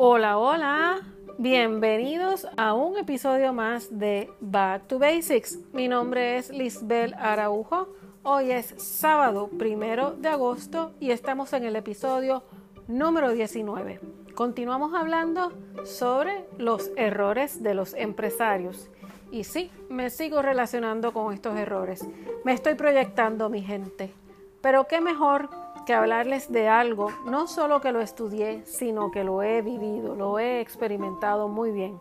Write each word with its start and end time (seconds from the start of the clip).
Hola, 0.00 0.38
hola. 0.38 1.00
Bienvenidos 1.38 2.46
a 2.56 2.72
un 2.72 2.96
episodio 2.96 3.52
más 3.52 3.98
de 3.98 4.30
Back 4.38 4.86
to 4.86 5.00
Basics. 5.00 5.58
Mi 5.72 5.88
nombre 5.88 6.38
es 6.38 6.50
Lisbel 6.50 7.14
Araujo. 7.14 7.88
Hoy 8.22 8.52
es 8.52 8.76
sábado 8.76 9.50
primero 9.58 10.12
de 10.12 10.28
agosto 10.28 10.92
y 11.00 11.10
estamos 11.10 11.52
en 11.52 11.64
el 11.64 11.74
episodio 11.74 12.44
número 12.86 13.32
19. 13.32 13.98
Continuamos 14.36 14.94
hablando 14.94 15.52
sobre 15.84 16.46
los 16.58 16.92
errores 16.94 17.60
de 17.64 17.74
los 17.74 17.92
empresarios. 17.94 18.88
Y 19.32 19.42
sí, 19.42 19.72
me 19.90 20.10
sigo 20.10 20.42
relacionando 20.42 21.12
con 21.12 21.34
estos 21.34 21.56
errores. 21.58 22.06
Me 22.44 22.52
estoy 22.52 22.76
proyectando, 22.76 23.50
mi 23.50 23.62
gente. 23.62 24.14
Pero 24.60 24.86
qué 24.86 25.00
mejor 25.00 25.50
que 25.88 25.94
hablarles 25.94 26.52
de 26.52 26.68
algo, 26.68 27.10
no 27.24 27.46
solo 27.46 27.80
que 27.80 27.92
lo 27.92 28.02
estudié, 28.02 28.62
sino 28.66 29.10
que 29.10 29.24
lo 29.24 29.42
he 29.42 29.62
vivido, 29.62 30.14
lo 30.14 30.38
he 30.38 30.60
experimentado 30.60 31.48
muy 31.48 31.70
bien. 31.70 31.98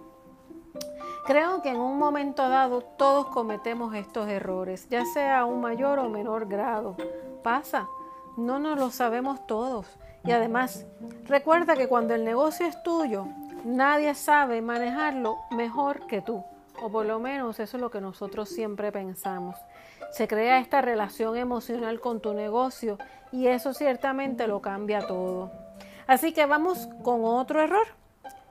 Creo 1.26 1.62
que 1.62 1.70
en 1.70 1.78
un 1.78 1.98
momento 1.98 2.50
dado 2.50 2.81
todos 2.81 3.28
cometemos 3.28 3.95
estos 3.95 4.28
errores, 4.28 4.90
ya 4.90 5.05
sea 5.05 5.40
a 5.40 5.45
un 5.45 5.62
mayor 5.62 6.00
o 6.00 6.09
menor 6.09 6.50
grado. 6.50 6.98
Pasa, 7.44 7.88
no 8.36 8.59
nos 8.59 8.78
lo 8.78 8.90
sabemos 8.90 9.48
todos. 9.48 9.88
Y 10.26 10.31
además, 10.31 10.86
recuerda 11.23 11.78
que 11.78 11.88
cuando 11.88 12.14
el 12.14 12.26
negocio 12.26 12.66
es 12.66 12.84
tuyo, 12.84 13.26
nadie 13.64 14.16
sabe 14.16 14.62
manejarlo 14.62 15.38
mejor 15.52 16.08
que 16.08 16.22
tú. 16.22 16.44
O 16.84 16.90
por 16.90 17.06
lo 17.06 17.20
menos 17.20 17.58
eso 17.62 17.78
es 17.78 17.81
lo 17.81 17.90
que 17.90 18.02
nosotros 18.02 18.50
siempre 18.50 18.92
pensamos. 18.92 19.56
Se 20.12 20.28
crea 20.28 20.60
esta 20.60 20.82
relación 20.82 21.38
emocional 21.38 22.00
con 22.00 22.22
tu 22.22 22.34
negocio 22.34 22.98
y 23.32 23.48
eso 23.48 23.74
ciertamente 23.74 24.48
lo 24.48 24.62
cambia 24.62 25.06
todo. 25.06 25.52
Así 26.08 26.34
que 26.34 26.46
vamos 26.46 26.88
con 27.03 27.26
otro 27.26 27.62
error 27.62 27.86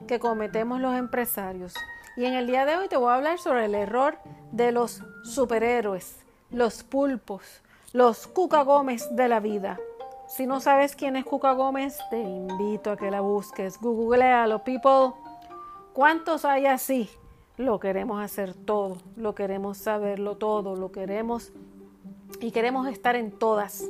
que 0.07 0.19
cometemos 0.19 0.79
los 0.79 0.95
empresarios. 0.95 1.73
Y 2.15 2.25
en 2.25 2.33
el 2.33 2.47
día 2.47 2.65
de 2.65 2.77
hoy 2.77 2.87
te 2.87 2.97
voy 2.97 3.11
a 3.11 3.15
hablar 3.15 3.39
sobre 3.39 3.65
el 3.65 3.75
error 3.75 4.17
de 4.51 4.71
los 4.71 5.03
superhéroes, 5.23 6.17
los 6.49 6.83
pulpos, 6.83 7.61
los 7.93 8.27
Cuca 8.27 8.61
Gómez 8.61 9.07
de 9.15 9.27
la 9.27 9.39
vida. 9.39 9.79
Si 10.27 10.45
no 10.45 10.59
sabes 10.59 10.95
quién 10.95 11.15
es 11.15 11.25
Cuca 11.25 11.53
Gómez, 11.53 11.99
te 12.09 12.19
invito 12.19 12.91
a 12.91 12.97
que 12.97 13.11
la 13.11 13.21
busques. 13.21 13.79
Googlealo, 13.79 14.63
people. 14.63 15.13
¿Cuántos 15.93 16.43
hay 16.45 16.65
así? 16.65 17.09
Lo 17.57 17.79
queremos 17.79 18.23
hacer 18.23 18.53
todo, 18.53 18.97
lo 19.15 19.33
queremos 19.33 19.79
saberlo 19.79 20.37
todo, 20.37 20.75
lo 20.75 20.91
queremos 20.91 21.51
y 22.39 22.51
queremos 22.51 22.87
estar 22.87 23.15
en 23.15 23.31
todas. 23.31 23.83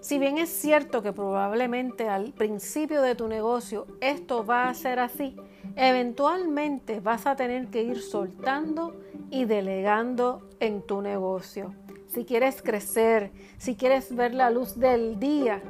Si 0.00 0.18
bien 0.18 0.36
es 0.36 0.50
cierto 0.50 1.02
que 1.02 1.14
probablemente 1.14 2.10
al 2.10 2.34
principio 2.34 3.00
de 3.00 3.14
tu 3.14 3.26
negocio 3.26 3.86
esto 4.02 4.44
va 4.44 4.68
a 4.68 4.74
ser 4.74 4.98
así, 4.98 5.34
eventualmente 5.76 7.00
vas 7.00 7.26
a 7.26 7.36
tener 7.36 7.68
que 7.68 7.82
ir 7.82 8.02
soltando 8.02 8.94
y 9.30 9.46
delegando 9.46 10.46
en 10.60 10.82
tu 10.82 11.00
negocio. 11.00 11.74
Si 12.08 12.26
quieres 12.26 12.60
crecer, 12.60 13.32
si 13.56 13.76
quieres 13.76 14.14
ver 14.14 14.34
la 14.34 14.50
luz 14.50 14.78
del 14.78 15.18
día, 15.18 15.62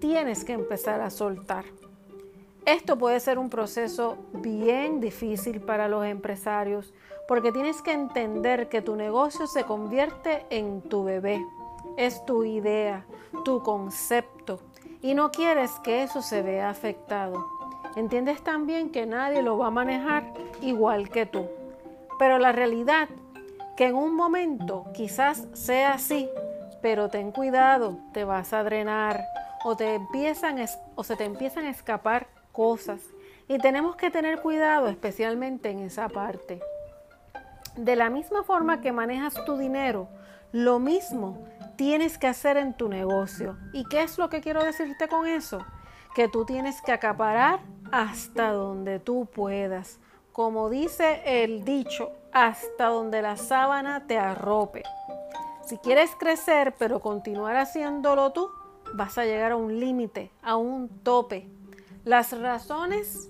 tienes 0.00 0.42
que 0.42 0.54
empezar 0.54 1.02
a 1.02 1.10
soltar. 1.10 1.66
Esto 2.68 2.98
puede 2.98 3.18
ser 3.18 3.38
un 3.38 3.48
proceso 3.48 4.18
bien 4.34 5.00
difícil 5.00 5.62
para 5.62 5.88
los 5.88 6.04
empresarios 6.04 6.92
porque 7.26 7.50
tienes 7.50 7.80
que 7.80 7.92
entender 7.92 8.68
que 8.68 8.82
tu 8.82 8.94
negocio 8.94 9.46
se 9.46 9.64
convierte 9.64 10.44
en 10.50 10.82
tu 10.82 11.02
bebé 11.02 11.42
es 11.98 12.24
tu 12.24 12.44
idea, 12.44 13.04
tu 13.44 13.60
concepto, 13.62 14.60
y 15.02 15.14
no 15.14 15.32
quieres 15.32 15.72
que 15.82 16.04
eso 16.04 16.22
se 16.22 16.42
vea 16.42 16.70
afectado. 16.70 17.44
Entiendes 17.96 18.42
también 18.44 18.90
que 18.90 19.04
nadie 19.04 19.42
lo 19.42 19.58
va 19.58 19.66
a 19.66 19.70
manejar 19.70 20.32
igual 20.62 21.10
que 21.10 21.26
tú. 21.26 21.48
Pero 22.18 22.38
la 22.38 22.52
realidad 22.52 23.08
que 23.76 23.86
en 23.86 23.96
un 23.96 24.14
momento 24.14 24.84
quizás 24.94 25.48
sea 25.54 25.94
así, 25.94 26.28
pero 26.82 27.08
ten 27.08 27.32
cuidado, 27.32 27.98
te 28.12 28.24
vas 28.24 28.52
a 28.52 28.62
drenar 28.62 29.24
o 29.64 29.76
te 29.76 29.94
empiezan 29.94 30.64
o 30.94 31.02
se 31.02 31.16
te 31.16 31.24
empiezan 31.24 31.64
a 31.64 31.70
escapar 31.70 32.28
cosas 32.58 33.00
y 33.46 33.58
tenemos 33.58 33.94
que 33.94 34.10
tener 34.10 34.42
cuidado 34.42 34.88
especialmente 34.88 35.70
en 35.70 35.78
esa 35.78 36.08
parte. 36.08 36.60
De 37.76 37.94
la 37.94 38.10
misma 38.10 38.42
forma 38.42 38.80
que 38.80 38.90
manejas 38.90 39.44
tu 39.44 39.56
dinero, 39.56 40.08
lo 40.50 40.80
mismo 40.80 41.46
tienes 41.76 42.18
que 42.18 42.26
hacer 42.26 42.56
en 42.56 42.74
tu 42.74 42.88
negocio. 42.88 43.56
¿Y 43.72 43.84
qué 43.84 44.02
es 44.02 44.18
lo 44.18 44.28
que 44.28 44.40
quiero 44.40 44.64
decirte 44.64 45.06
con 45.06 45.24
eso? 45.28 45.64
Que 46.16 46.26
tú 46.26 46.44
tienes 46.44 46.82
que 46.82 46.90
acaparar 46.90 47.60
hasta 47.92 48.50
donde 48.50 48.98
tú 48.98 49.28
puedas. 49.32 50.00
Como 50.32 50.68
dice 50.68 51.22
el 51.24 51.64
dicho, 51.64 52.10
hasta 52.32 52.86
donde 52.86 53.22
la 53.22 53.36
sábana 53.36 54.08
te 54.08 54.18
arrope. 54.18 54.82
Si 55.64 55.78
quieres 55.78 56.10
crecer 56.18 56.74
pero 56.76 56.98
continuar 56.98 57.56
haciéndolo 57.56 58.32
tú, 58.32 58.50
vas 58.94 59.16
a 59.16 59.24
llegar 59.24 59.52
a 59.52 59.56
un 59.56 59.78
límite, 59.78 60.32
a 60.42 60.56
un 60.56 60.88
tope. 61.04 61.48
Las 62.08 62.32
razones 62.32 63.28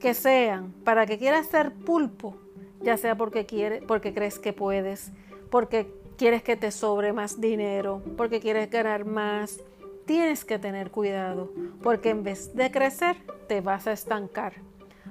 que 0.00 0.14
sean 0.14 0.72
para 0.82 1.04
que 1.04 1.18
quieras 1.18 1.46
ser 1.48 1.74
pulpo, 1.74 2.34
ya 2.80 2.96
sea 2.96 3.18
porque, 3.18 3.44
quiere, 3.44 3.82
porque 3.82 4.14
crees 4.14 4.38
que 4.38 4.54
puedes, 4.54 5.12
porque 5.50 5.92
quieres 6.16 6.42
que 6.42 6.56
te 6.56 6.70
sobre 6.70 7.12
más 7.12 7.38
dinero, 7.38 8.00
porque 8.16 8.40
quieres 8.40 8.70
ganar 8.70 9.04
más, 9.04 9.60
tienes 10.06 10.46
que 10.46 10.58
tener 10.58 10.90
cuidado, 10.90 11.52
porque 11.82 12.08
en 12.08 12.22
vez 12.22 12.54
de 12.54 12.70
crecer, 12.70 13.18
te 13.46 13.60
vas 13.60 13.86
a 13.86 13.92
estancar. 13.92 14.54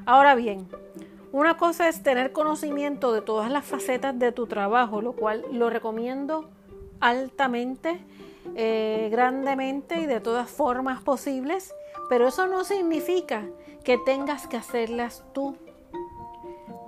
Ahora 0.07 0.33
bien, 0.33 0.67
una 1.31 1.55
cosa 1.55 1.89
es 1.89 2.01
tener 2.01 2.31
conocimiento 2.31 3.13
de 3.13 3.21
todas 3.21 3.51
las 3.51 3.63
facetas 3.63 4.17
de 4.17 4.31
tu 4.31 4.47
trabajo, 4.47 5.03
lo 5.03 5.13
cual 5.13 5.45
lo 5.51 5.69
recomiendo 5.69 6.49
altamente, 6.99 7.99
eh, 8.55 9.09
grandemente 9.11 9.99
y 9.99 10.05
de 10.05 10.19
todas 10.19 10.49
formas 10.49 11.01
posibles, 11.01 11.73
pero 12.09 12.27
eso 12.27 12.47
no 12.47 12.63
significa 12.63 13.45
que 13.83 13.97
tengas 13.97 14.47
que 14.47 14.57
hacerlas 14.57 15.23
tú 15.33 15.57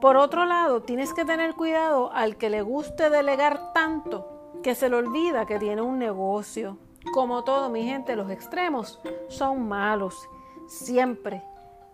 por 0.06 0.18
otro 0.18 0.46
lado, 0.46 0.84
tienes 0.84 1.14
que 1.14 1.26
tener 1.26 1.56
cuidado 1.56 2.12
al 2.12 2.38
que 2.38 2.52
le 2.52 2.62
guste 2.62 3.10
delegar 3.10 3.74
tanto 3.74 4.52
que 4.62 4.76
se 4.76 4.88
le 4.88 4.98
olvida 4.98 5.48
que 5.48 5.58
tiene 5.58 5.82
un 5.82 5.98
negocio. 5.98 6.78
Como 7.12 7.44
todo, 7.44 7.70
mi 7.70 7.84
gente, 7.86 8.16
los 8.16 8.30
extremos 8.30 9.02
son 9.30 9.68
malos. 9.68 10.30
Siempre, 10.68 11.44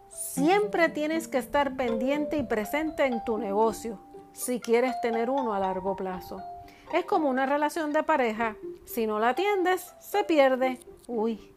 siempre 0.10 0.90
tienes 0.90 1.30
que 1.30 1.38
estar 1.38 1.78
pendiente 1.78 2.36
y 2.36 2.44
presente 2.44 3.06
en 3.06 3.24
tu 3.24 3.38
negocio 3.38 4.00
si 4.34 4.60
quieres 4.60 5.00
tener 5.00 5.30
uno 5.30 5.54
a 5.54 5.60
largo 5.60 5.96
plazo. 5.96 6.42
Es 6.94 7.06
como 7.06 7.30
una 7.30 7.46
relación 7.46 7.94
de 7.94 8.04
pareja. 8.04 8.56
Si 8.86 9.08
no 9.08 9.20
la 9.20 9.30
atiendes, 9.30 9.94
se 10.00 10.24
pierde. 10.24 10.80
Uy, 11.08 11.54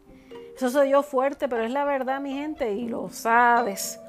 eso 0.55 0.69
soy 0.69 0.91
yo 0.91 1.03
fuerte, 1.03 1.49
pero 1.49 1.63
es 1.63 1.71
la 1.71 1.83
verdad, 1.83 2.21
mi 2.21 2.33
gente, 2.33 2.71
y 2.73 2.87
lo 2.87 3.09
sabes. 3.09 3.99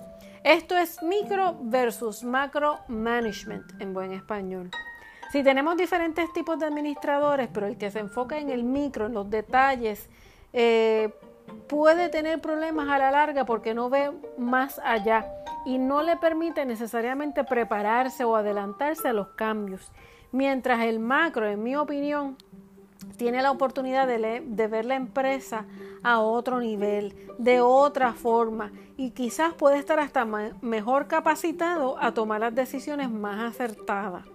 Esto 0.44 0.76
es 0.76 1.02
micro 1.02 1.56
versus 1.60 2.22
macro 2.22 2.78
management 2.86 3.64
en 3.80 3.92
buen 3.92 4.12
español. 4.12 4.70
Si 5.32 5.42
tenemos 5.42 5.76
diferentes 5.76 6.32
tipos 6.32 6.56
de 6.60 6.66
administradores, 6.66 7.48
pero 7.52 7.66
el 7.66 7.76
que 7.76 7.90
se 7.90 7.98
enfoca 7.98 8.38
en 8.38 8.50
el 8.50 8.62
micro, 8.62 9.06
en 9.06 9.14
los 9.14 9.28
detalles, 9.28 10.08
eh, 10.52 11.12
puede 11.68 12.08
tener 12.08 12.40
problemas 12.40 12.88
a 12.88 12.98
la 12.98 13.10
larga 13.10 13.44
porque 13.44 13.74
no 13.74 13.90
ve 13.90 14.12
más 14.38 14.80
allá 14.84 15.26
y 15.64 15.78
no 15.78 16.02
le 16.02 16.16
permite 16.16 16.64
necesariamente 16.64 17.42
prepararse 17.42 18.22
o 18.22 18.36
adelantarse 18.36 19.08
a 19.08 19.12
los 19.12 19.28
cambios. 19.30 19.90
Mientras 20.36 20.80
el 20.80 20.98
macro, 20.98 21.48
en 21.48 21.62
mi 21.62 21.76
opinión, 21.76 22.36
tiene 23.16 23.40
la 23.40 23.50
oportunidad 23.50 24.06
de, 24.06 24.68
ver 24.68 24.84
la 24.84 24.94
empresa 24.94 25.64
a 26.02 26.20
otro 26.20 26.60
nivel, 26.60 27.14
de 27.38 27.62
otra 27.62 28.12
forma, 28.12 28.70
y 28.98 29.12
quizás 29.12 29.54
puede 29.54 29.78
estar 29.78 29.98
hasta 29.98 30.26
mejor 30.60 31.06
capacitado 31.06 31.96
a 31.98 32.12
tomar 32.12 32.42
las 32.42 32.54
decisiones 32.54 33.10
más 33.10 33.50
acertadas. 33.50 34.26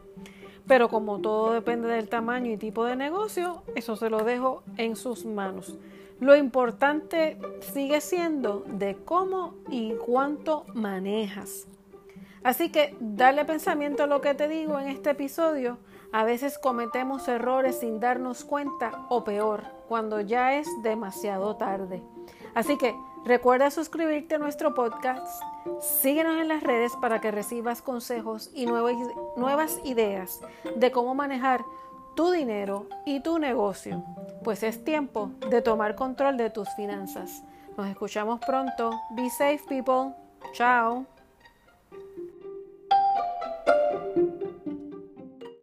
Pero 0.66 0.90
como 0.90 1.20
todo 1.20 1.54
depende 1.54 1.88
del 1.88 2.10
tamaño 2.10 2.52
y 2.52 2.58
tipo 2.58 2.84
de 2.84 2.96
negocio, 2.96 3.62
eso 3.76 3.96
se 3.96 4.10
lo 4.10 4.24
dejo 4.24 4.64
en 4.78 4.96
sus 4.96 5.24
manos. 5.24 5.78
Lo 6.20 6.36
importante 6.36 7.38
sigue 7.60 8.02
siendo 8.02 8.66
de 8.66 8.96
cómo 9.06 9.54
y 9.70 9.94
cuánto 10.04 10.66
manejas. 10.74 11.68
Así 12.44 12.72
que 12.72 12.96
dale 13.00 13.46
pensamiento 13.46 14.02
a 14.02 14.08
lo 14.08 14.20
que 14.20 14.34
te 14.34 14.48
digo 14.48 14.80
en 14.80 14.88
este 14.88 15.12
episodio 15.12 15.78
a 16.12 16.24
veces 16.24 16.58
cometemos 16.58 17.28
errores 17.28 17.80
sin 17.80 18.00
darnos 18.00 18.44
cuenta 18.44 19.06
o 19.10 19.24
peor, 19.24 19.64
cuando 19.88 20.20
ya 20.22 20.56
es 20.56 20.68
demasiado 20.84 21.56
tarde. 21.56 22.04
Así 22.54 22.78
que 22.78 22.96
recuerda 23.26 23.72
suscribirte 23.72 24.36
a 24.36 24.40
nuestro 24.40 24.74
podcast, 24.74 25.42
síguenos 25.80 26.40
en 26.40 26.48
las 26.48 26.64
redes 26.64 26.94
para 27.00 27.22
que 27.22 27.32
recibas 27.32 27.82
consejos 27.82 28.52
y 28.54 28.66
nuevas 28.66 29.80
ideas 29.84 30.42
de 30.76 30.92
cómo 30.92 31.16
manejar 31.16 31.64
tu 32.16 32.32
dinero 32.32 32.88
y 33.06 33.22
tu 33.22 33.40
negocio, 33.40 34.04
pues 34.44 34.64
es 34.64 34.84
tiempo 34.84 35.32
de 35.50 35.62
tomar 35.62 35.96
control 35.96 36.36
de 36.36 36.50
tus 36.50 36.70
finanzas. 36.76 37.44
Nos 37.78 37.88
escuchamos 37.88 38.40
pronto. 38.46 39.00
Be 39.12 39.30
safe 39.30 39.62
people. 39.68 40.14
Chao. 40.54 41.06